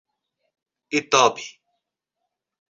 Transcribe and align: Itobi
Itobi 0.99 1.45